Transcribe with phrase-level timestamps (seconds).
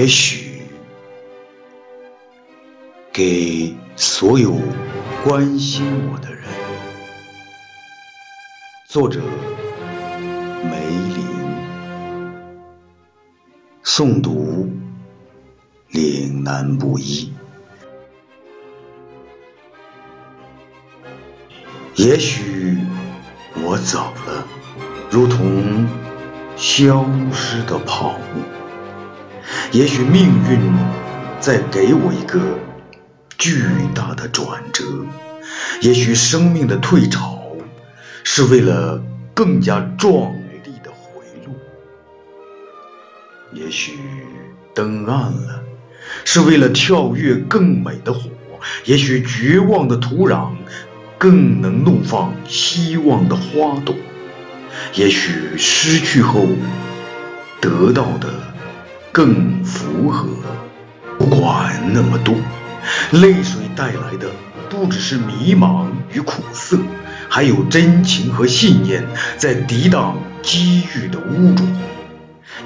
[0.00, 0.62] 也许
[3.12, 4.54] 给所有
[5.22, 6.42] 关心我的人。
[8.86, 9.20] 作者：
[10.64, 11.26] 梅林。
[13.84, 14.70] 诵读：
[15.88, 17.34] 岭南布衣。
[21.96, 22.78] 也许
[23.54, 24.48] 我走了，
[25.10, 25.86] 如同
[26.56, 28.59] 消失的泡沫。
[29.72, 30.58] 也许命运
[31.38, 32.40] 在给我一个
[33.38, 34.84] 巨大的转折，
[35.80, 37.40] 也许生命的退潮
[38.24, 40.32] 是为了更加壮
[40.64, 41.54] 丽的回路，
[43.52, 43.98] 也许
[44.74, 45.62] 灯暗了
[46.24, 48.28] 是为了跳跃更美的火，
[48.84, 50.50] 也许绝望的土壤
[51.16, 53.94] 更能怒放希望的花朵，
[54.94, 56.46] 也许失去后
[57.60, 58.49] 得到的。
[59.12, 60.28] 更符合。
[61.18, 62.34] 不管那么多，
[63.12, 64.30] 泪水带来的
[64.70, 66.78] 不只是迷茫与苦涩，
[67.28, 71.66] 还有真情和信念在抵挡机遇的污浊。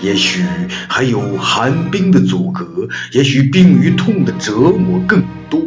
[0.00, 0.44] 也许
[0.88, 5.60] 还有寒冰的阻隔，也许病与痛的折磨更多，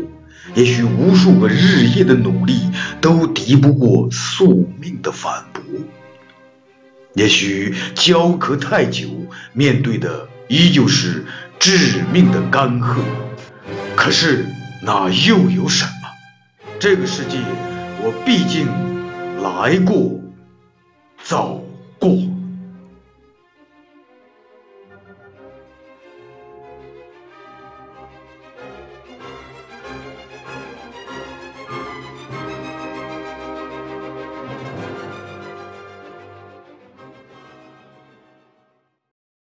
[0.54, 2.70] 也许无数个日夜的努力
[3.02, 5.62] 都敌不过宿命的反驳。
[7.16, 9.08] 也许焦渴太久，
[9.52, 10.30] 面对的。
[10.48, 11.26] 依旧是
[11.60, 12.98] 致命的干涸。
[13.96, 14.46] 可是
[14.84, 15.92] 那又有什么？
[16.80, 17.40] 这个世界
[18.00, 18.68] 我毕竟
[19.42, 20.22] 来过
[21.24, 21.66] 走
[22.00, 22.12] 过。